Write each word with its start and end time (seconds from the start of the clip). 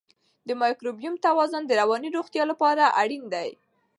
د 0.47 0.49
مایکروبیوم 0.61 1.15
توازن 1.27 1.61
د 1.65 1.71
رواني 1.81 2.09
روغتیا 2.17 2.43
لپاره 2.51 2.83
اړین 3.01 3.23
دی. 3.33 3.49